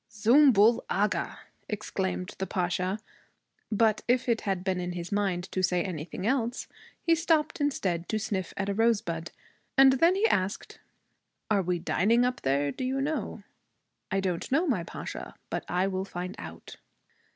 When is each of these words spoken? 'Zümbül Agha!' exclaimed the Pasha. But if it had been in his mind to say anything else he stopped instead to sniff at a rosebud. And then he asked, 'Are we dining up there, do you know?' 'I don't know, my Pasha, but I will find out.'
'Zümbül 0.09 0.81
Agha!' 0.89 1.37
exclaimed 1.69 2.33
the 2.39 2.47
Pasha. 2.47 2.97
But 3.71 4.01
if 4.07 4.27
it 4.27 4.41
had 4.41 4.63
been 4.63 4.79
in 4.79 4.93
his 4.93 5.11
mind 5.11 5.43
to 5.51 5.61
say 5.61 5.83
anything 5.83 6.25
else 6.25 6.67
he 7.03 7.13
stopped 7.13 7.61
instead 7.61 8.09
to 8.09 8.17
sniff 8.17 8.51
at 8.57 8.67
a 8.67 8.73
rosebud. 8.73 9.29
And 9.77 9.93
then 9.93 10.15
he 10.15 10.27
asked, 10.27 10.79
'Are 11.51 11.61
we 11.61 11.77
dining 11.77 12.25
up 12.25 12.41
there, 12.41 12.71
do 12.71 12.83
you 12.83 12.99
know?' 12.99 13.43
'I 14.09 14.19
don't 14.21 14.51
know, 14.51 14.65
my 14.65 14.83
Pasha, 14.83 15.35
but 15.51 15.63
I 15.69 15.85
will 15.85 16.03
find 16.05 16.35
out.' 16.39 16.77